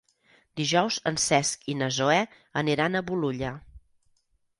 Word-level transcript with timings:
Dijous 0.59 0.95
en 1.11 1.19
Cesc 1.23 1.67
i 1.73 1.75
na 1.81 1.89
Zoè 1.97 2.15
aniran 2.63 2.97
a 2.97 3.03
Bolulla. 3.11 3.53